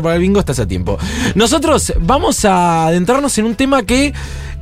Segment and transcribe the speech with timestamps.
[0.00, 0.98] para el bingo estás a tiempo.
[1.34, 4.14] Nosotros vamos a adentrarnos en un tema que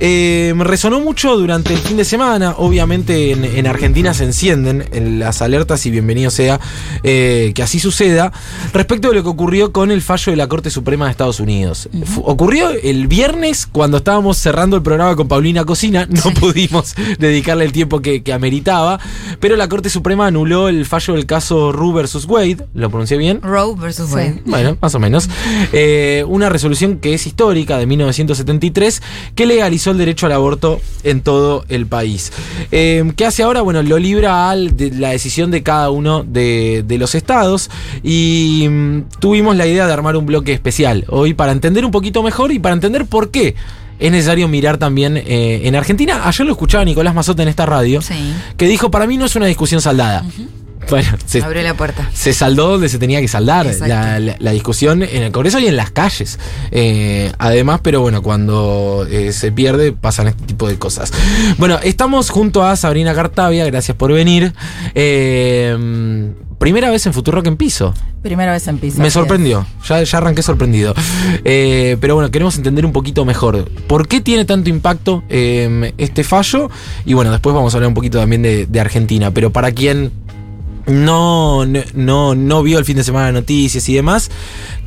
[0.03, 2.54] eh, resonó mucho durante el fin de semana.
[2.56, 6.58] Obviamente en, en Argentina se encienden en las alertas y bienvenido sea
[7.03, 8.32] eh, que así suceda.
[8.72, 11.88] Respecto de lo que ocurrió con el fallo de la Corte Suprema de Estados Unidos.
[12.24, 16.09] Ocurrió el viernes cuando estábamos cerrando el programa con Paulina Cocina.
[16.10, 18.98] No pudimos dedicarle el tiempo que, que ameritaba.
[19.38, 22.66] Pero la Corte Suprema anuló el fallo del caso Roe versus Wade.
[22.73, 23.42] ¿Lo pronuncié bien?
[23.42, 24.42] Roe versus Wade.
[24.47, 25.20] Bueno, más o menos.
[25.73, 29.02] Eh, una resolución que es histórica de 1973
[29.34, 32.33] que legalizó el derecho al aborto en todo el país.
[32.73, 33.62] Eh, ¿Qué hace ahora?
[33.62, 37.70] Bueno, lo libra a la decisión de cada uno de, de los estados
[38.02, 42.23] y mm, tuvimos la idea de armar un bloque especial hoy para entender un poquito
[42.23, 43.55] mejor y para entender por qué.
[43.98, 46.23] Es necesario mirar también eh, en Argentina.
[46.27, 48.14] Ayer lo escuchaba Nicolás Mazota en esta radio, Sí.
[48.56, 50.25] que dijo, para mí no es una discusión saldada.
[50.91, 52.09] Bueno, se, Abrió la puerta.
[52.12, 55.67] se saldó donde se tenía que saldar la, la- la discusión en el Congreso y
[55.67, 56.39] en las calles.
[56.73, 61.12] Eh, además, pero bueno, cuando eh, se pierde pasan este tipo de cosas.
[61.59, 64.53] Bueno, estamos junto a Sabrina Cartavia, gracias por venir.
[64.95, 67.95] Eh, primera vez en Futurock en piso.
[68.23, 69.01] Primera vez en piso.
[69.01, 70.95] Me sorprendió, ya, ya arranqué sorprendido.
[71.45, 76.23] Eh, pero bueno, queremos entender un poquito mejor por qué tiene tanto impacto eh, este
[76.25, 76.70] fallo.
[77.07, 79.31] Y bueno, después vamos a hablar un poquito también de, de Argentina.
[79.31, 80.12] Pero para quien
[80.86, 84.31] no, no, no, vio el fin de semana noticias y demás,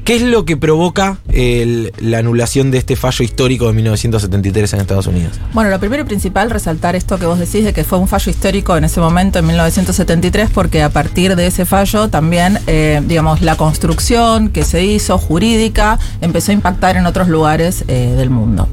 [0.03, 5.08] ¿qué es lo que provoca la anulación de este fallo histórico de 1973 en Estados
[5.08, 5.39] Unidos?
[5.53, 8.30] Bueno, lo primero y principal, resaltar esto que vos decís de que fue un fallo
[8.30, 13.41] histórico en ese momento, en 1973, porque a partir de ese fallo también, eh, digamos,
[13.41, 18.67] la construcción que se hizo jurídica empezó a impactar en otros lugares eh, del mundo.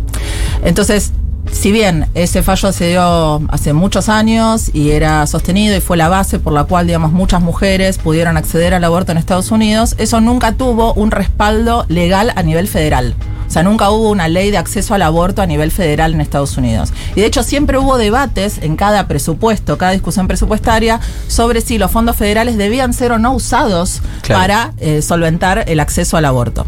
[0.63, 1.13] Entonces,
[1.53, 6.09] si bien ese fallo se dio hace muchos años y era sostenido y fue la
[6.09, 10.21] base por la cual, digamos, muchas mujeres pudieron acceder al aborto en Estados Unidos, eso
[10.21, 13.15] nunca tuvo un respaldo legal a nivel federal.
[13.51, 16.57] O sea, nunca hubo una ley de acceso al aborto a nivel federal en Estados
[16.57, 16.93] Unidos.
[17.17, 21.91] Y de hecho siempre hubo debates en cada presupuesto, cada discusión presupuestaria, sobre si los
[21.91, 24.41] fondos federales debían ser o no usados Claro.
[24.41, 26.65] para eh, solventar el acceso al aborto.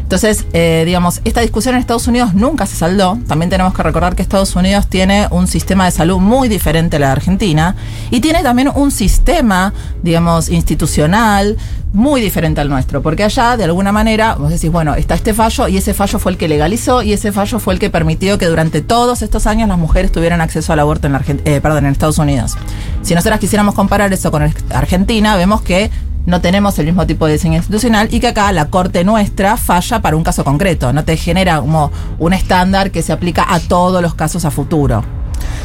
[0.00, 3.16] Entonces, eh, digamos, esta discusión en Estados Unidos nunca se saldó.
[3.28, 6.98] También tenemos que recordar que Estados Unidos tiene un sistema de salud muy diferente a
[6.98, 7.76] la de Argentina
[8.10, 9.72] y tiene también un sistema,
[10.02, 11.56] digamos, institucional
[11.92, 15.68] muy diferente al nuestro, porque allá, de alguna manera, vos decís, bueno, está este fallo
[15.68, 18.46] y ese fallo fue el que legalizó y ese fallo fue el que permitió que
[18.46, 21.92] durante todos estos años las mujeres tuvieran acceso al aborto en, la eh, perdón, en
[21.92, 22.56] Estados Unidos.
[23.02, 25.90] Si nosotras quisiéramos comparar eso con Argentina, vemos que
[26.24, 30.00] no tenemos el mismo tipo de diseño institucional y que acá la corte nuestra falla
[30.00, 34.00] para un caso concreto, no te genera como un estándar que se aplica a todos
[34.00, 35.04] los casos a futuro.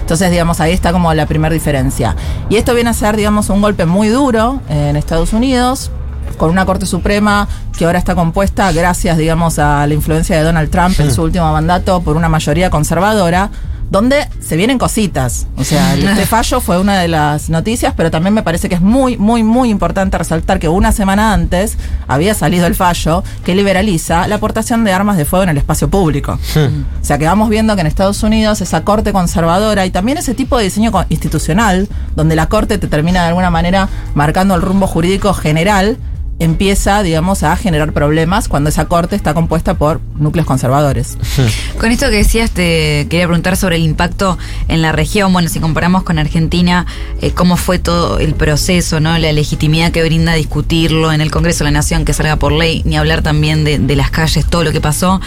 [0.01, 2.17] Entonces, digamos, ahí está como la primera diferencia.
[2.49, 5.89] Y esto viene a ser, digamos, un golpe muy duro en Estados Unidos,
[6.38, 7.47] con una Corte Suprema
[7.78, 11.51] que ahora está compuesta, gracias, digamos, a la influencia de Donald Trump en su último
[11.51, 13.50] mandato, por una mayoría conservadora,
[13.90, 15.47] donde se vienen cositas.
[15.57, 18.81] O sea, este fallo fue una de las noticias, pero también me parece que es
[18.81, 24.28] muy, muy, muy importante resaltar que una semana antes había salido el fallo que liberaliza
[24.28, 26.39] la aportación de armas de fuego en el espacio público.
[26.56, 30.34] O sea que vamos viendo que en Estados Unidos esa corte conservadora y también ese
[30.34, 34.88] tipo de diseño institucional, donde la corte te termina de alguna manera marcando el rumbo
[34.88, 35.97] jurídico general,
[36.39, 41.17] empieza, digamos, a generar problemas cuando esa corte está compuesta por núcleos conservadores.
[41.77, 45.31] Con esto que decías, te quería preguntar sobre el impacto en la región.
[45.33, 46.85] Bueno, si comparamos con Argentina,
[47.22, 49.17] eh, cómo fue todo el proceso, ¿no?
[49.17, 52.81] La legitimidad que brinda discutirlo en el Congreso de la Nación, que salga por ley,
[52.85, 55.21] ni hablar también de, de las calles, todo lo que pasó.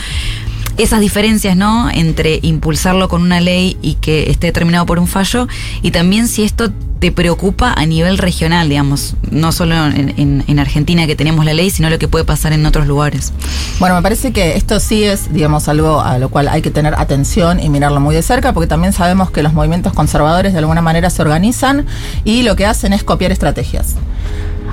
[0.79, 1.91] Esas diferencias, ¿no?
[1.91, 5.47] Entre impulsarlo con una ley y que esté determinado por un fallo,
[5.83, 10.59] y también si esto te preocupa a nivel regional, digamos, no solo en, en- en
[10.61, 13.33] Argentina que tenemos la ley, sino lo que puede pasar en otros lugares.
[13.81, 16.95] Bueno, me parece que esto sí es, digamos, algo a lo cual hay que tener
[16.95, 20.81] atención y mirarlo muy de cerca, porque también sabemos que los movimientos conservadores de alguna
[20.81, 21.87] manera se organizan
[22.25, 23.97] y lo que hacen es copiar estrategias.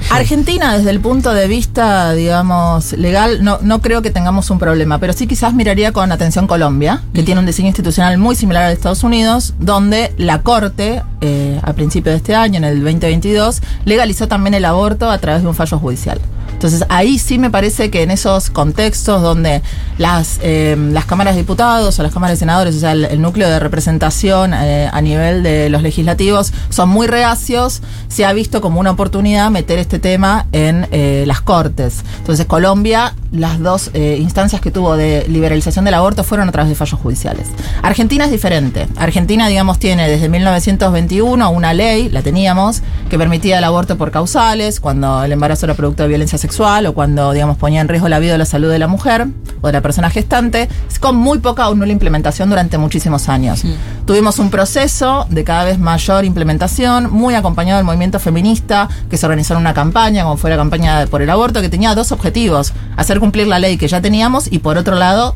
[0.09, 4.97] Argentina, desde el punto de vista, digamos, legal, no, no creo que tengamos un problema,
[4.97, 8.69] pero sí quizás miraría con atención Colombia, que tiene un diseño institucional muy similar al
[8.69, 13.62] de Estados Unidos, donde la Corte, eh, a principios de este año, en el 2022,
[13.85, 16.19] legalizó también el aborto a través de un fallo judicial.
[16.59, 19.61] Entonces ahí sí me parece que en esos contextos donde
[19.97, 23.50] las, eh, las cámaras de diputados o las cámaras de senadores, o sea, el, núcleo
[23.50, 28.81] de representación eh, a nivel de los legislativos son muy reacios, se ha visto como
[28.81, 32.03] una oportunidad meter este tema en eh, las cortes.
[32.17, 36.69] Entonces Colombia las dos eh, instancias que tuvo de liberalización del aborto fueron a través
[36.69, 37.47] de fallos judiciales.
[37.81, 38.87] Argentina es diferente.
[38.97, 44.79] Argentina, digamos, tiene desde 1921 una ley, la teníamos, que permitía el aborto por causales,
[44.79, 48.19] cuando el embarazo era producto de violencia sexual o cuando, digamos, ponía en riesgo la
[48.19, 49.27] vida o la salud de la mujer
[49.61, 53.63] o de la persona gestante, con muy poca o nula implementación durante muchísimos años.
[54.05, 59.25] Tuvimos un proceso de cada vez mayor implementación, muy acompañado del movimiento feminista, que se
[59.25, 62.73] organizó en una campaña, como fue la campaña por el aborto, que tenía dos objetivos,
[62.97, 65.36] hacer cumplir la ley que ya teníamos y por otro lado,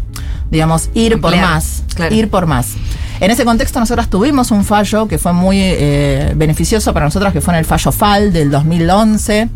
[0.52, 2.14] digamos, ir por más, claro.
[2.14, 2.76] ir por más.
[3.20, 7.42] En ese contexto nosotras tuvimos un fallo que fue muy eh, beneficioso para nosotras, que
[7.42, 9.50] fue en el fallo FAL del 2011,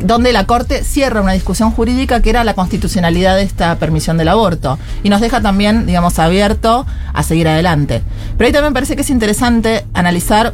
[0.00, 4.28] donde la Corte cierra una discusión jurídica que era la constitucionalidad de esta permisión del
[4.28, 8.02] aborto y nos deja también, digamos, abierto a seguir adelante.
[8.36, 10.52] Pero ahí también parece que es interesante analizar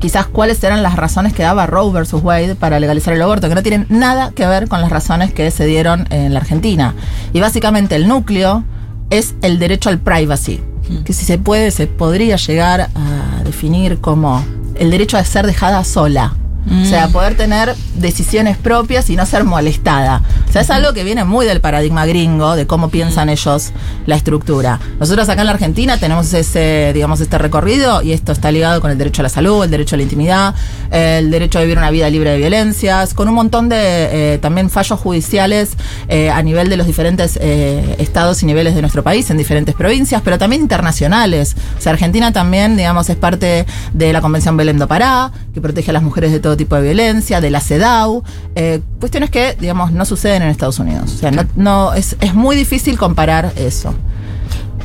[0.00, 3.54] quizás cuáles eran las razones que daba Roe versus Wade para legalizar el aborto, que
[3.54, 6.94] no tienen nada que ver con las razones que se dieron en la Argentina.
[7.32, 8.64] Y básicamente el núcleo
[9.10, 10.60] es el derecho al privacy,
[11.04, 14.44] que si se puede, se podría llegar a definir como
[14.74, 16.34] el derecho a ser dejada sola.
[16.68, 20.22] O sea, poder tener decisiones propias y no ser molestada.
[20.48, 23.72] O sea, es algo que viene muy del paradigma gringo, de cómo piensan ellos
[24.06, 24.78] la estructura.
[24.98, 28.90] Nosotros acá en la Argentina tenemos ese, digamos, este recorrido y esto está ligado con
[28.90, 30.54] el derecho a la salud, el derecho a la intimidad,
[30.90, 34.70] el derecho a vivir una vida libre de violencias, con un montón de eh, también
[34.70, 35.76] fallos judiciales
[36.08, 39.74] eh, a nivel de los diferentes eh, estados y niveles de nuestro país, en diferentes
[39.74, 41.56] provincias, pero también internacionales.
[41.78, 45.90] O sea, Argentina también, digamos, es parte de la Convención Belém do Pará, que protege
[45.90, 48.22] a las mujeres de todo tipo de violencia, de la CEDAW,
[48.54, 51.12] eh, cuestiones que, digamos, no suceden en Estados Unidos.
[51.14, 53.94] O sea, no, no- es, es muy difícil comparar eso.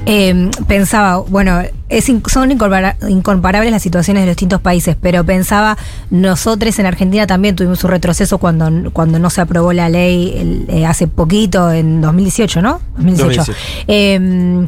[0.07, 5.77] Eh, pensaba, bueno, es in- son incomparables las situaciones de los distintos países, pero pensaba,
[6.11, 10.65] nosotros en Argentina también tuvimos un retroceso cuando, cuando no se aprobó la ley el-
[10.69, 12.81] eh, hace poquito, en 2018, ¿no?
[12.97, 13.51] 2018.
[13.51, 13.53] 2018.
[13.87, 14.67] Eh,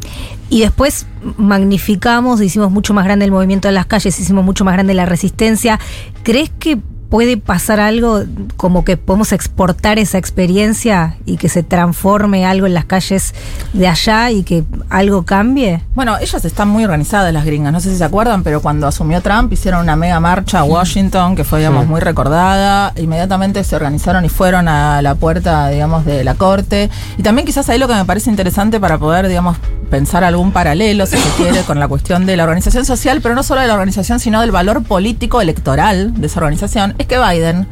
[0.50, 1.06] y después
[1.36, 5.04] magnificamos, hicimos mucho más grande el movimiento en las calles, hicimos mucho más grande la
[5.06, 5.78] resistencia.
[6.22, 6.78] ¿Crees que
[7.08, 8.22] puede pasar algo
[8.56, 13.34] como que podemos exportar esa experiencia y que se transforme algo en las calles
[13.72, 15.82] de allá y que algo cambie?
[15.94, 17.72] Bueno, ellas están muy organizadas, las gringas.
[17.72, 21.34] No sé si se acuerdan, pero cuando asumió Trump hicieron una mega marcha a Washington,
[21.34, 22.92] que fue, digamos, muy recordada.
[22.96, 26.90] Inmediatamente se organizaron y fueron a la puerta, digamos, de la corte.
[27.16, 29.56] Y también quizás ahí lo que me parece interesante para poder, digamos,
[29.90, 33.42] pensar algún paralelo, si se quiere, con la cuestión de la organización social, pero no
[33.42, 37.66] solo de la organización, sino del valor político electoral de esa organización, es que Biden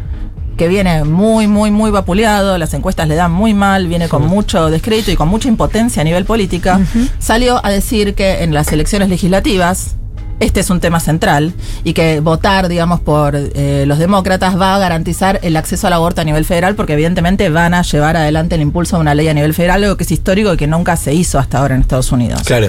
[0.56, 4.70] que viene muy, muy, muy vapuleado, las encuestas le dan muy mal, viene con mucho
[4.70, 6.81] descrédito y con mucha impotencia a nivel política,
[7.19, 9.96] salió a decir que en las elecciones legislativas
[10.41, 11.55] este es un tema central
[11.85, 16.21] y que votar, digamos, por eh, los demócratas va a garantizar el acceso al aborto
[16.21, 19.35] a nivel federal porque evidentemente van a llevar adelante el impulso de una ley a
[19.35, 22.12] nivel federal, algo que es histórico y que nunca se hizo hasta ahora en Estados
[22.12, 22.43] Unidos.
[22.44, 22.69] Claro.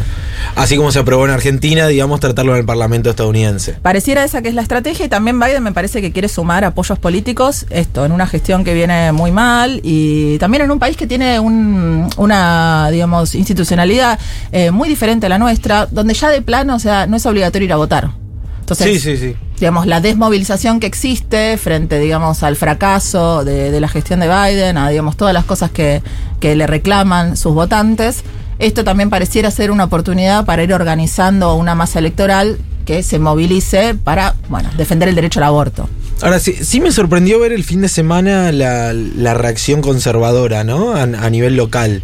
[0.56, 3.74] Así como se aprobó en Argentina, digamos, tratarlo en el Parlamento estadounidense.
[3.82, 7.00] Pareciera esa que es la estrategia y también Biden me parece que quiere sumar apoyos
[7.00, 11.08] políticos, esto, en una gestión que viene muy mal y también en un país que
[11.08, 14.20] tiene un- una, digamos, institucionalidad
[14.52, 17.57] eh, muy diferente a la nuestra, donde ya de plano, o sea, no es obligatorio
[17.64, 18.12] ir a votar.
[18.60, 19.36] Entonces, Sí, sí, sí.
[19.60, 24.78] digamos, la desmovilización que existe frente, digamos, al fracaso de, de la gestión de Biden,
[24.78, 26.02] a, digamos, todas las cosas que,
[26.42, 28.24] que le reclaman sus votantes,
[28.60, 33.96] esto también pareciera ser una oportunidad para ir organizando una masa electoral que se movilice
[33.96, 35.88] para, bueno, defender el derecho al aborto.
[36.22, 40.94] Ahora, sí, sí me sorprendió ver el fin de semana la, la reacción conservadora, ¿no?
[40.96, 42.02] A, a nivel local.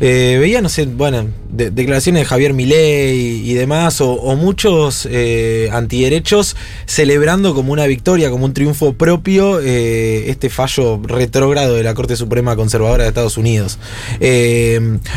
[0.00, 5.68] Eh, veía, no sé, bueno, de- declaraciones de Javier Milei y, demás, o, muchos eh,
[5.72, 11.94] antiderechos celebrando como una victoria, como un triunfo propio, eh, este fallo retrógrado de la
[11.94, 13.78] Corte Suprema Conservadora de Estados Unidos.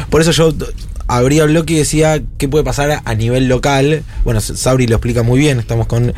[0.09, 0.53] Por eso yo
[1.07, 4.03] abría bloque y decía qué puede pasar a, nivel local.
[4.23, 5.59] Bueno, Sabri lo explica muy bien.
[5.59, 6.13] Estamos con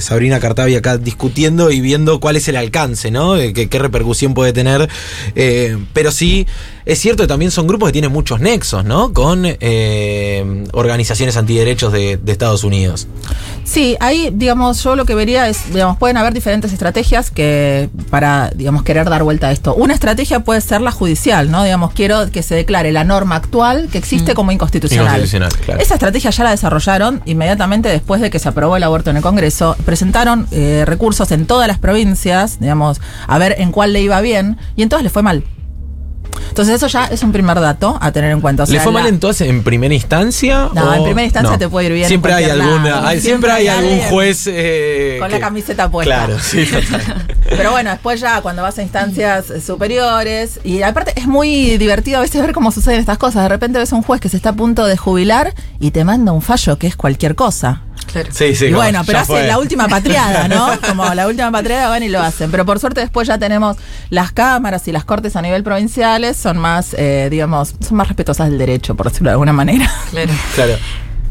[0.00, 3.34] Sabrina Cartavi acá discutiendo y viendo cuál es el alcance, ¿no?
[3.34, 4.88] Qué, repercusión puede tener.
[5.92, 6.46] Pero sí,
[6.86, 9.12] es cierto que también son grupos que tienen muchos nexos, ¿no?
[9.12, 13.08] Con eh, organizaciones antiderechos de, de Estados Unidos.
[13.64, 18.50] Sí, ahí, digamos, yo lo que vería es, digamos, pueden haber diferentes estrategias que para,
[18.54, 19.74] digamos, querer dar vuelta a esto.
[19.74, 21.64] Una estrategia puede ser la judicial, ¿no?
[21.64, 25.06] Digamos, quiero que se declare la norma actual que existe como inconstitucional.
[25.06, 25.80] Inconstitucional, claro.
[25.80, 29.22] Esa estrategia ya la desarrollaron inmediatamente después de que se aprobó el aborto en el
[29.24, 29.76] Congreso.
[29.84, 34.56] Presentaron eh, recursos en todas las provincias, digamos, a ver en cuál le iba bien,
[34.76, 35.42] y en todas le fue mal.
[36.56, 38.62] Entonces eso ya es un primer dato a tener en cuenta.
[38.62, 40.70] O ¿Le fue mal entonces en primera instancia?
[40.72, 43.50] No, o- en primera instancia te puede ir bien en Siempre hay alguna, hay- siempre,
[43.50, 46.14] Siempre hay algún juez eh, con la camiseta puesta.
[46.24, 46.66] Claro, sí.
[47.50, 52.18] Pero bueno, después ya cuando vas a instancias eh, superiores, y aparte es muy divertido
[52.18, 53.42] a veces ver cómo suceden estas cosas.
[53.42, 56.32] De repente ves un juez que se está a punto de jubilar y te manda
[56.32, 57.82] un fallo que es cualquier cosa.
[58.22, 58.34] Claro.
[58.34, 59.46] Sí, sí, y como, bueno, pero ya hace fue.
[59.46, 60.68] la última patriada, ¿no?
[60.88, 62.50] Como la última patriada van y lo hacen.
[62.50, 63.76] Pero por suerte después ya tenemos
[64.10, 68.48] las cámaras y las cortes a nivel provinciales son más, eh, digamos, son más respetuosas
[68.48, 69.90] del derecho, por decirlo de alguna manera.
[70.10, 70.32] Claro.
[70.54, 70.74] Claro.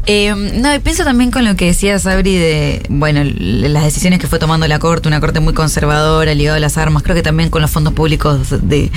[0.08, 4.28] Eh, no, y pienso también con lo que decía Sabri de, bueno, las decisiones que
[4.28, 7.50] fue tomando la Corte, una Corte muy conservadora, ligada a las armas, creo que también
[7.50, 8.92] con los fondos públicos de,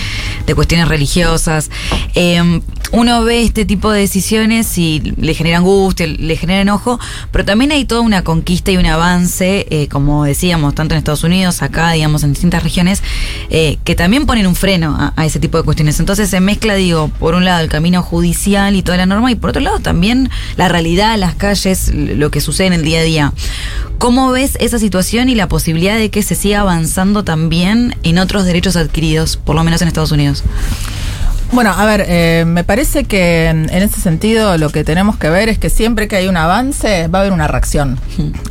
[0.46, 1.72] de cuestiones religiosas.
[2.14, 2.62] Eh,
[2.92, 7.00] uno ve este tipo de decisiones y le genera angustia, le genera enojo,
[7.32, 11.24] pero también hay toda una conquista y un avance, eh, como decíamos, tanto en Estados
[11.24, 13.04] Unidos, acá, digamos, en distintas regiones,
[13.50, 16.00] eh, que también ponen un freno a, a ese tipo de cuestiones.
[16.00, 19.36] Entonces se mezcla, digo, por un lado el camino judicial y toda la norma, y
[19.36, 23.04] por otro lado también la realidad, las calles, lo que sucede en el día a
[23.04, 23.34] día.
[24.00, 28.46] ¿Cómo ves esa situación y la posibilidad de que se siga avanzando también en otros
[28.46, 30.44] derechos adquiridos, por lo menos en Estados Unidos?
[31.52, 35.50] Bueno, a ver, eh, me parece que en, ese sentido lo que tenemos que ver
[35.50, 38.00] es que siempre que hay un avance va a haber una reacción.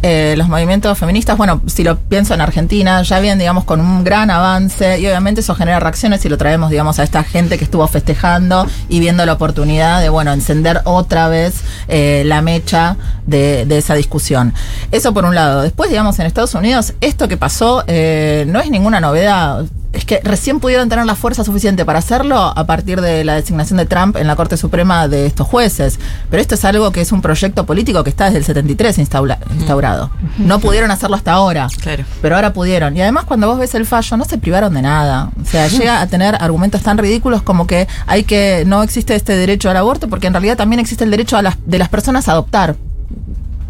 [0.02, 4.02] Eh, los movimientos feministas, bueno, si lo pienso en Argentina, ya vienen, digamos, con un
[4.02, 7.64] gran avance y obviamente eso genera reacciones si lo traemos, digamos, a esta gente que
[7.64, 13.64] estuvo festejando y viendo la oportunidad de, bueno, encender otra vez eh, la mecha de,
[13.64, 14.54] de esa discusión.
[14.90, 15.62] Eso por un lado.
[15.62, 19.64] Después, digamos, en Estados Unidos, esto que pasó eh, no es ninguna novedad.
[19.90, 23.78] Es que recién pudieron tener la fuerza suficiente para hacerlo a partir de la designación
[23.78, 25.98] de Trump en la Corte Suprema de estos jueces.
[26.30, 29.38] Pero esto es algo que es un proyecto político que está desde el 73 instaura-
[29.50, 30.10] instaurado.
[30.36, 31.68] No pudieron hacerlo hasta ahora.
[31.80, 32.04] Claro.
[32.20, 32.94] Pero ahora pudieron.
[32.98, 35.30] Y además cuando vos ves el fallo no se privaron de nada.
[35.40, 39.36] O sea, llega a tener argumentos tan ridículos como que hay que no existe este
[39.36, 42.28] derecho al aborto porque en realidad también existe el derecho a las, de las personas
[42.28, 42.76] a adoptar.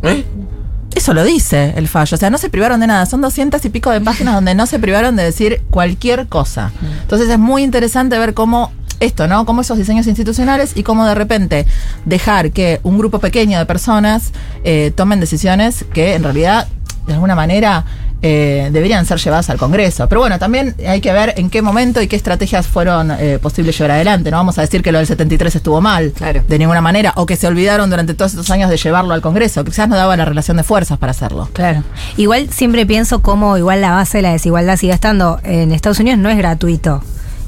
[0.03, 0.25] ¿Eh?
[0.99, 2.17] Eso lo dice el fallo.
[2.17, 3.07] O sea, no se privaron de nada.
[3.07, 6.73] Son doscientas y pico de páginas donde no se privaron de decir cualquier cosa.
[7.03, 9.47] Entonces es muy interesante ver cómo esto, ¿no?
[9.47, 11.67] Cómo esos diseños institucionales y cómo de repente
[12.05, 14.33] dejar que un grupo pequeño de personas
[14.65, 16.67] eh, tomen decisiones que en realidad,
[17.07, 17.85] de alguna manera,
[18.23, 20.09] eh, deberían ser llevadas al Congreso.
[20.09, 23.77] Pero bueno, también hay que ver en qué momento y qué estrategias fueron eh, posibles
[23.79, 24.31] llevar adelante.
[24.31, 26.43] No vamos a decir que lo del 73 estuvo mal, Claro.
[26.47, 29.65] de ninguna manera, o que se olvidaron durante todos estos años de llevarlo al Congreso,
[29.65, 31.49] quizás no daba la relación de fuerzas para hacerlo.
[31.53, 31.83] Claro.
[32.17, 35.41] Igual siempre pienso cómo igual la base de la desigualdad sigue estando.
[35.45, 37.03] En Estados Unidos no es gratuito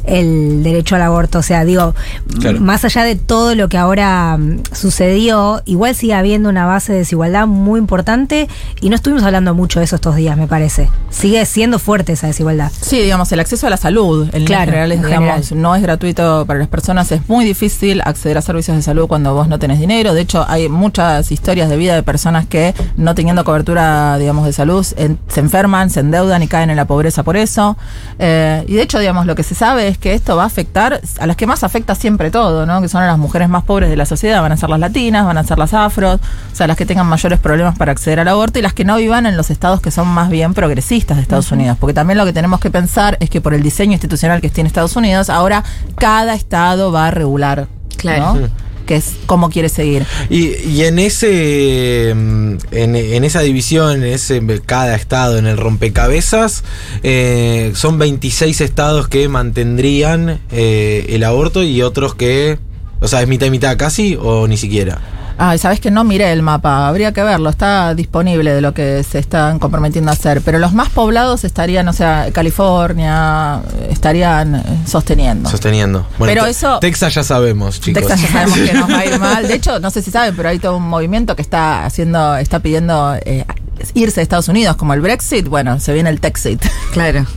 [0.05, 1.39] el derecho al aborto.
[1.39, 1.95] O sea, digo,
[2.41, 2.61] Claro.
[2.61, 6.99] más allá de todo lo que ahora mm, sucedió, igual sigue habiendo una base de
[7.01, 8.49] desigualdad muy importante
[8.81, 10.89] y no estuvimos hablando mucho de eso estos días, me parece.
[11.11, 12.71] Sigue siendo fuerte esa desigualdad.
[12.81, 15.63] Sí, digamos, el acceso a la salud en Claro, generales, en digamos, general.
[15.63, 17.11] no es gratuito para las personas.
[17.13, 20.15] Es muy difícil acceder a servicios de salud cuando vos no tenés dinero.
[20.15, 24.53] De hecho, hay muchas historias de vida de personas que, no teniendo cobertura, digamos, de
[24.53, 27.77] salud, en- se enferman, se endeudan y caen en la pobreza por eso.
[28.19, 31.01] Eh, y de hecho, digamos, lo que se sabe es que esto va a afectar
[31.19, 32.81] a las que más afecta siempre todo, ¿no?
[32.81, 34.41] Que son a las mujeres más pobres de la sociedad.
[34.41, 36.21] Van a ser las latinas, van a ser las afros,
[36.53, 38.97] o sea, las que tengan mayores problemas para acceder al aborto y las que no
[38.97, 41.77] vivan en los estados que son más bien progresistas de Estados Unidos.
[41.79, 44.69] Porque también lo que tenemos que pensar es que por el diseño institucional que tiene
[44.69, 45.65] Estados Unidos, ahora
[45.97, 47.69] cada estado va a regular.
[47.97, 48.35] Claro.
[48.35, 48.70] ¿no?
[48.87, 50.05] Que es cómo quiere seguir.
[50.29, 55.57] Y, y en ese mm, en, en esa división, en ese cada estado en el
[55.57, 56.65] rompecabezas,
[57.03, 62.59] eh, son 26 estados que mantendrían eh, el aborto y otros que,
[63.01, 64.99] o sea, es mitad y mitad casi o ni siquiera.
[65.43, 69.03] Ay, sabes que no miré el mapa, habría que verlo, está disponible de lo que
[69.03, 74.63] se están comprometiendo a hacer, pero los más poblados estarían, o sea, California, estarían eh,
[74.87, 75.49] sosteniendo.
[75.49, 76.07] Sosteniendo.
[76.19, 78.03] Bueno, Pero Te- eso- Texas ya sabemos, chicos.
[78.03, 79.49] Texas ya sabemos que nos va a ir mal.
[79.49, 82.61] De hecho, no sé si saben, pero hay todo un movimiento que está haciendo, está
[82.61, 83.47] pidiendo eh,
[83.95, 85.49] irse de Estados Unidos, como el Brexit.
[85.49, 86.63] Bueno, se viene el Texit.
[86.93, 87.25] Claro.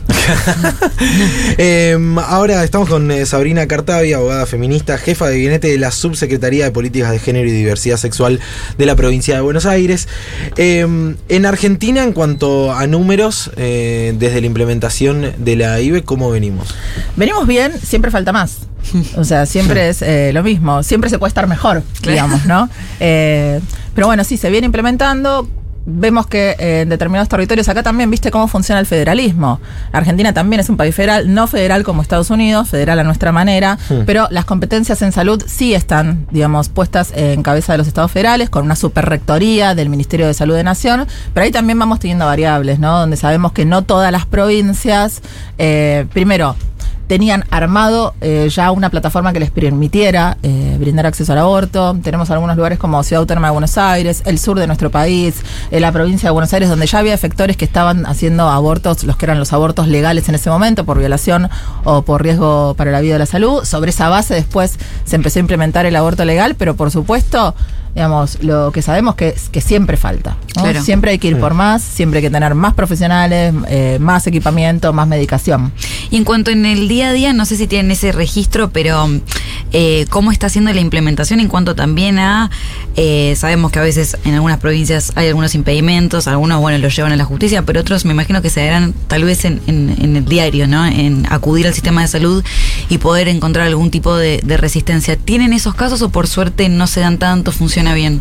[1.58, 1.96] Eh,
[2.26, 6.70] ahora estamos con eh, Sabrina Cartavia, abogada feminista, jefa de gabinete de la Subsecretaría de
[6.72, 8.40] Políticas de Género y Diversidad Sexual
[8.76, 10.08] de la provincia de Buenos Aires.
[10.56, 16.30] Eh, en Argentina, en cuanto a números, eh, desde la implementación de la IBE, ¿cómo
[16.30, 16.74] venimos?
[17.16, 18.60] Venimos bien, siempre falta más.
[19.16, 20.82] O sea, siempre es eh, lo mismo.
[20.82, 22.68] Siempre se puede estar mejor, digamos, ¿no?
[23.00, 23.60] Eh,
[23.94, 25.48] pero bueno, sí, se viene implementando.
[25.86, 29.60] Vemos que eh, en determinados territorios, acá también viste cómo funciona el federalismo.
[29.92, 33.78] Argentina también es un país federal, no federal como Estados Unidos, federal a nuestra manera,
[34.06, 38.50] pero las competencias en salud sí están, digamos, puestas en cabeza de los estados federales,
[38.50, 42.78] con una superrectoría del Ministerio de Salud de Nación, pero ahí también vamos teniendo variables,
[42.78, 43.00] ¿no?
[43.00, 45.20] Donde sabemos que no todas las provincias,
[45.58, 46.56] eh, primero,
[47.06, 51.96] tenían armado eh, ya una plataforma que les permitiera eh, brindar acceso al aborto.
[52.02, 55.36] Tenemos algunos lugares como Ciudad Autónoma de Buenos Aires, el sur de nuestro país,
[55.70, 59.16] eh, la provincia de Buenos Aires, donde ya había efectores que estaban haciendo abortos, los
[59.16, 61.48] que eran los abortos legales en ese momento, por violación
[61.84, 63.64] o por riesgo para la vida o la salud.
[63.64, 67.54] Sobre esa base después se empezó a implementar el aborto legal, pero por supuesto
[67.94, 70.36] digamos, lo que sabemos que es que siempre falta.
[70.56, 70.62] ¿no?
[70.62, 70.82] Claro.
[70.82, 74.92] Siempre hay que ir por más, siempre hay que tener más profesionales, eh, más equipamiento,
[74.92, 75.72] más medicación.
[76.10, 79.10] Y en cuanto en el día a día, no sé si tienen ese registro, pero
[79.72, 82.52] eh, cómo está haciendo la implementación en cuanto también a,
[82.94, 87.10] eh, sabemos que a veces en algunas provincias hay algunos impedimentos, algunos, bueno, los llevan
[87.10, 90.68] a la justicia, pero otros me imagino que se darán tal vez en, el diario,
[90.68, 90.86] ¿no?
[90.86, 92.44] En acudir al sistema de salud
[92.88, 95.16] y poder encontrar algún tipo de, de resistencia.
[95.16, 98.20] ¿Tienen esos casos o por suerte no se dan tanto, funciona bien?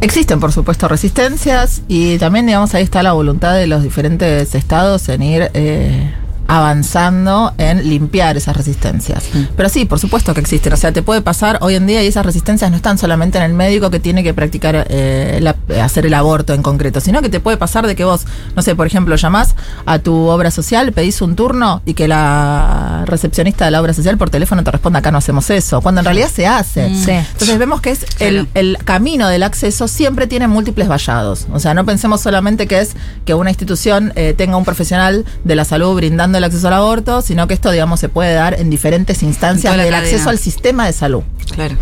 [0.00, 5.08] Existen, por supuesto, resistencias y también, digamos, ahí está la voluntad de los diferentes estados
[5.08, 6.12] en ir eh,
[6.46, 9.24] avanzando en limpiar esas resistencias.
[9.56, 10.72] Pero sí, por supuesto que existen.
[10.72, 13.44] O sea, te puede pasar hoy en día y esas resistencias no están solamente en
[13.44, 17.28] el médico que tiene que practicar, eh, la- hacer el aborto en concreto, sino que
[17.28, 18.24] te puede pasar de que vos,
[18.56, 19.54] no sé, por ejemplo, llamás
[19.86, 24.16] a tu obra social, pedís un turno y que la recepcionista de la obra social
[24.18, 26.88] por teléfono te responda, acá no hacemos eso, cuando en realidad se hace.
[26.94, 27.10] Sí.
[27.10, 31.46] Entonces vemos que es el, el camino del acceso siempre tiene múltiples vallados.
[31.52, 35.54] O sea, no pensemos solamente que es que una institución eh, tenga un profesional de
[35.56, 38.70] la salud brindando el acceso al aborto, sino que esto, digamos, se puede dar en
[38.70, 39.98] diferentes instancias del cadena.
[39.98, 41.22] acceso al sistema de salud.
[41.50, 41.76] Claro.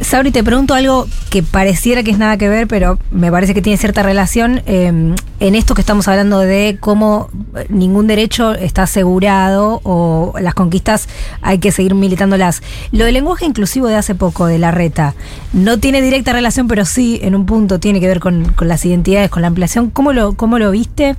[0.00, 3.62] Sabri, te pregunto algo que pareciera que es nada que ver, pero me parece que
[3.62, 8.84] tiene cierta relación eh, en esto que estamos hablando de cómo eh, ningún derecho está
[8.84, 11.08] asegurado o las conquistas
[11.40, 12.62] hay que seguir militándolas.
[12.92, 15.14] Lo del lenguaje inclusivo de hace poco, de la reta,
[15.52, 18.84] no tiene directa relación, pero sí en un punto tiene que ver con, con las
[18.84, 19.90] identidades, con la ampliación.
[19.90, 21.16] ¿Cómo lo, cómo lo viste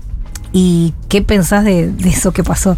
[0.54, 2.78] y qué pensás de, de eso que pasó?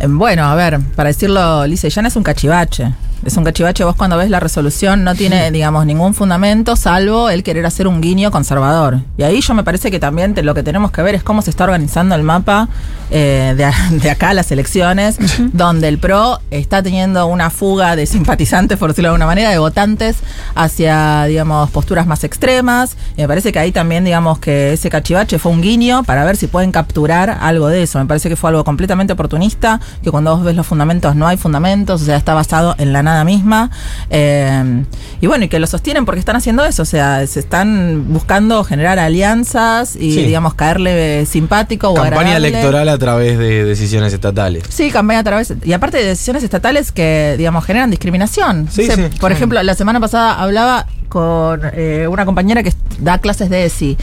[0.00, 2.92] Eh, Bueno, a ver, para decirlo, Lisa Llana es un cachivache.
[3.22, 7.42] Es un cachivache, vos cuando ves la resolución no tiene, digamos, ningún fundamento salvo el
[7.42, 9.00] querer hacer un guiño conservador.
[9.18, 11.42] Y ahí yo me parece que también te- lo que tenemos que ver es cómo
[11.42, 12.70] se está organizando el mapa
[13.10, 13.54] eh,
[13.90, 15.18] de, acá a las elecciones,
[15.52, 19.58] donde el PRO está teniendo una fuga de simpatizantes, por decirlo de alguna manera, de
[19.58, 20.16] votantes
[20.54, 22.96] hacia, digamos, posturas más extremas.
[23.18, 26.38] Y me parece que ahí también, digamos, que ese cachivache fue un guiño para ver
[26.38, 27.98] si pueden capturar algo de eso.
[27.98, 31.36] Me parece que fue algo completamente oportunista, que cuando vos ves los fundamentos no hay
[31.36, 33.70] fundamentos, o sea, está basado en la nada misma.
[34.10, 34.84] Eh,
[35.20, 38.64] y bueno, y que lo sostienen porque están haciendo eso, o sea, se están buscando
[38.64, 40.22] generar alianzas y, Sí.
[40.24, 44.64] digamos, caerle simpático o Campaña electoral a través de decisiones estatales.
[44.68, 45.54] Sí, campaña a través.
[45.64, 48.68] Y aparte de decisiones estatales que, digamos, generan discriminación.
[48.70, 53.50] Sí, sí, por ejemplo, la semana pasada hablaba con eh, una compañera que da clases
[53.50, 53.96] de ESI.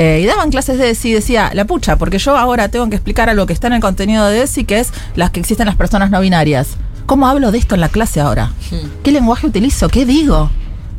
[0.00, 2.96] Eh, y daban clases de ESI y decía, la pucha, porque yo ahora tengo que
[2.96, 5.76] explicar algo que está en el contenido de ESI, que es las que existen las
[5.76, 6.68] personas no binarias.
[7.04, 8.50] ¿Cómo hablo de esto en la clase ahora?
[9.02, 9.88] ¿Qué lenguaje utilizo?
[9.88, 10.50] ¿Qué digo?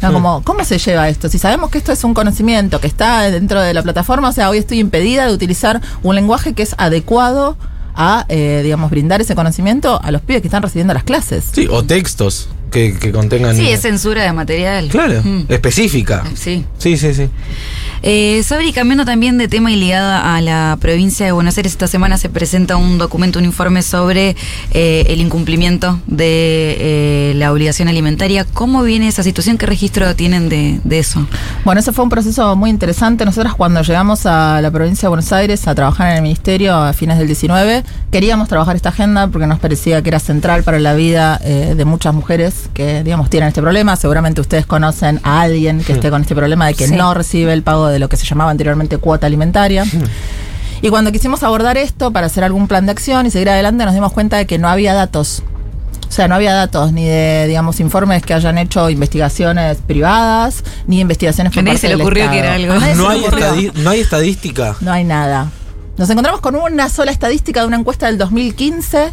[0.02, 0.14] No, Hmm.
[0.14, 1.30] como, ¿cómo se lleva esto?
[1.30, 4.50] Si sabemos que esto es un conocimiento que está dentro de la plataforma, o sea,
[4.50, 7.58] hoy estoy impedida de utilizar un lenguaje que es adecuado
[7.96, 11.50] a, eh, digamos, brindar ese conocimiento a los pibes que están recibiendo las clases.
[11.52, 13.56] Sí, o textos que, que contengan.
[13.56, 14.88] Sí, es censura de material.
[14.90, 15.42] Claro, Mm.
[15.50, 16.24] específica.
[16.36, 16.66] Sí.
[16.78, 17.30] Sí, sí, sí.
[18.04, 21.86] Eh, Sabri, cambiando también de tema y ligada a la provincia de Buenos Aires, esta
[21.88, 24.36] semana se presenta un documento, un informe sobre
[24.74, 28.44] eh, el incumplimiento de eh, la obligación alimentaria.
[28.46, 29.60] ¿Cómo viene esa situación?
[29.60, 31.28] ¿Qué registro tienen de, de eso?
[31.64, 33.24] Bueno, ese fue un proceso muy interesante.
[33.24, 36.94] Nosotros cuando llegamos a la provincia de Buenos Aires a trabajar en el ministerio a
[36.94, 40.96] fines del 19, queríamos trabajar esta agenda porque nos parecía que era central para la
[40.96, 43.95] vida eh, de muchas mujeres que, digamos, tienen este problema.
[43.95, 46.95] Seguramente ustedes conocen a alguien que esté con este problema de que Sí.
[46.95, 49.86] no recibe el pago de lo que se llamaba anteriormente cuota alimentaria.
[50.82, 53.93] Y cuando quisimos abordar esto para hacer algún plan de acción y seguir adelante, nos
[53.93, 55.43] dimos cuenta de que no había datos.
[56.10, 61.00] O sea, no había datos ni de, digamos, informes que hayan hecho investigaciones privadas, ni
[61.00, 62.74] investigaciones A por nadie parte se le ocurrió que era algo.
[62.74, 62.95] Hay,
[63.76, 64.76] no hay estadística.
[64.82, 65.50] No hay nada.
[65.97, 69.12] Nos encontramos con una sola estadística de una encuesta del 2015,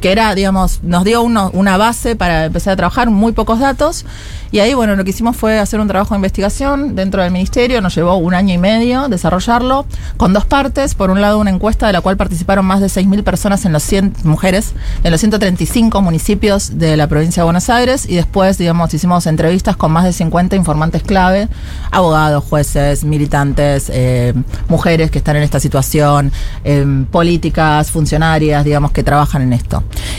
[0.00, 4.04] que era, digamos, nos dio una base para empezar a trabajar, muy pocos datos.
[4.52, 7.80] Y ahí, bueno, lo que hicimos fue hacer un trabajo de investigación dentro del ministerio.
[7.80, 9.86] Nos llevó un año y medio desarrollarlo,
[10.18, 10.94] con dos partes.
[10.94, 13.82] Por un lado, una encuesta de la cual participaron más de 6.000 personas en los
[13.82, 18.04] 100 mujeres, en los 135 municipios de la provincia de Buenos Aires.
[18.06, 21.48] Y después, digamos, hicimos entrevistas con más de 50 informantes clave,
[21.90, 24.34] abogados, jueces, militantes, eh,
[24.68, 26.30] mujeres que están en esta situación,
[26.64, 29.61] eh, políticas, funcionarias, digamos, que trabajan en esto.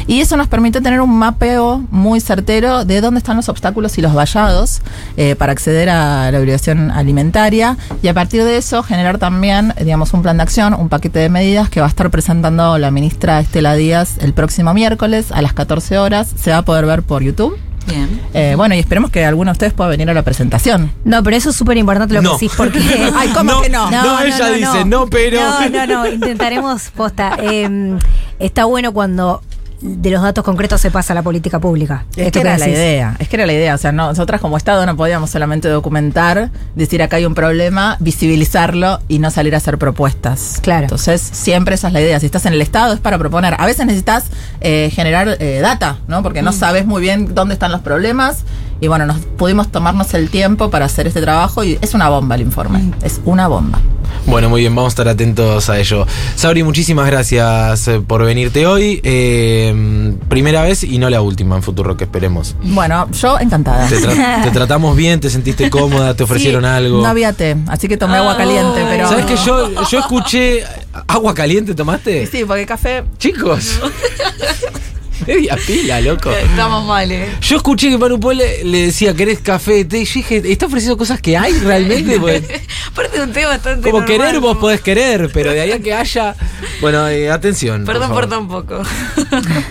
[0.07, 4.01] Y eso nos permite tener un mapeo muy certero de dónde están los obstáculos y
[4.01, 4.81] los vallados
[5.17, 10.13] eh, para acceder a la obligación alimentaria y a partir de eso generar también, digamos,
[10.13, 13.39] un plan de acción, un paquete de medidas que va a estar presentando la ministra
[13.39, 16.33] Estela Díaz el próximo miércoles a las 14 horas.
[16.35, 17.57] Se va a poder ver por YouTube.
[17.87, 18.21] Bien.
[18.33, 20.91] Eh, bueno, y esperemos que alguno de ustedes pueda venir a la presentación.
[21.03, 22.29] No, pero eso es súper importante lo No.
[22.37, 22.79] que decís porque.
[23.15, 23.89] Ay, ¿cómo que no?
[23.91, 27.37] No, ella dice, no, pero- No, no, no, intentaremos posta.
[27.41, 27.97] Eh,
[28.39, 29.41] está bueno cuando
[29.85, 32.05] de los datos concretos se pasa a la política pública.
[32.15, 33.75] Es Esto que era la idea, es que era la idea.
[33.75, 37.97] O sea, no- nosotras como Estado no podíamos solamente documentar, decir acá hay un problema,
[37.99, 40.59] visibilizarlo y no salir a hacer propuestas.
[40.61, 40.83] Claro.
[40.83, 42.19] Entonces, siempre esa es la idea.
[42.19, 43.55] Si estás en el Estado es para proponer.
[43.59, 44.25] A veces necesitas
[44.61, 46.23] eh, generar eh, data, ¿no?
[46.23, 46.55] Porque no Mm.
[46.55, 48.43] sabes muy bien dónde están los problemas.
[48.79, 52.35] Y bueno, nos pudimos tomarnos el tiempo para hacer este trabajo y es una bomba
[52.35, 52.79] el informe.
[52.79, 52.93] Mm.
[53.03, 53.79] Es una bomba.
[54.25, 56.07] Bueno, muy bien, vamos a estar atentos a ello.
[56.35, 59.01] Sabri, muchísimas gracias eh, por venirte hoy.
[59.03, 62.55] Eh, primera vez y no la última en futuro, que esperemos.
[62.63, 63.87] Bueno, yo encantada.
[63.87, 67.01] Te, tra- te tratamos bien, te sentiste cómoda, te ofrecieron Sí, algo.
[67.01, 69.09] No había té, así que tomé agua caliente, pero.
[69.09, 70.63] ¿Sabes que yo, yo escuché
[71.07, 72.25] agua caliente tomaste?
[72.27, 73.03] Sí, porque café.
[73.19, 73.79] Chicos.
[75.27, 76.31] Media pila, loco.
[76.31, 77.29] Estamos mal, eh.
[77.41, 79.85] Yo escuché que Manu Paul le, le decía, ¿querés café?
[79.85, 79.99] Té?
[79.99, 82.19] Y yo dije, ¿está ofreciendo cosas que hay realmente?
[82.19, 83.89] Porque Aparte de un té bastante.
[83.89, 86.35] como normal, querer vos podés querer, pero de ahí a que haya...
[86.81, 87.85] Bueno, eh, atención.
[87.85, 88.29] Perdón por favor.
[88.29, 88.81] tan poco.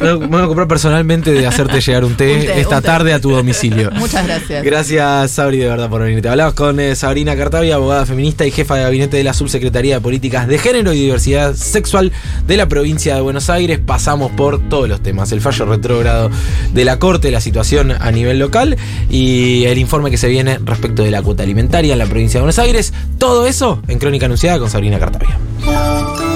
[0.00, 2.86] Me voy a comprar personalmente de hacerte llegar un té, Un té, esta un té.
[2.86, 3.90] tarde a tu domicilio.
[3.94, 4.64] Muchas gracias.
[4.64, 6.28] Gracias, Sabri, de verdad, por venirte.
[6.28, 10.00] Hablamos con eh, Sabrina Cartavia, abogada feminista y jefa de gabinete de la Subsecretaría de
[10.00, 12.12] Políticas de Género y Diversidad Sexual
[12.46, 13.78] de la provincia de Buenos Aires.
[13.84, 16.30] Pasamos por todos los temas: el fallo retrógrado
[16.72, 18.76] de la Corte, la situación a nivel local
[19.10, 22.42] y el informe que se viene respecto de la cuota alimentaria en la provincia de
[22.42, 22.92] Buenos Aires.
[23.18, 26.31] Todo eso en Crónica Anunciada con Sabrina Cartavia.